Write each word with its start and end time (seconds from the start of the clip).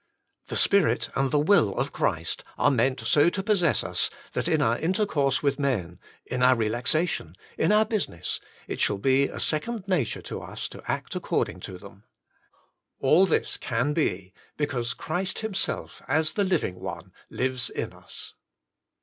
The 0.47 0.55
spirit 0.57 1.09
and 1.13 1.29
the 1.29 1.37
will 1.37 1.75
of 1.77 1.91
Christ 1.93 2.43
are 2.57 2.71
meant 2.71 3.01
so 3.01 3.29
to 3.29 3.43
possess 3.43 3.83
us 3.83 4.09
that 4.33 4.47
in 4.47 4.59
our 4.59 4.79
intercourse 4.79 5.43
with 5.43 5.59
men, 5.59 5.99
in 6.25 6.41
our 6.41 6.55
relaxation, 6.55 7.35
in 7.55 7.71
our 7.71 7.85
business, 7.85 8.39
it 8.67 8.81
shall 8.81 8.97
be 8.97 9.27
a 9.27 9.39
second 9.39 9.83
nature 9.87 10.23
to 10.23 10.41
us 10.41 10.67
to 10.69 10.81
act 10.91 11.15
according 11.15 11.59
to 11.59 11.77
them. 11.77 12.03
All 12.99 13.27
this 13.27 13.57
can 13.57 13.93
be, 13.93 14.33
because 14.57 14.95
Christ 14.95 15.41
Himself, 15.45 16.01
as 16.07 16.33
the 16.33 16.45
Living 16.45 16.79
One, 16.79 17.13
lives 17.29 17.69
in 17.69 17.93
us. 17.93 18.33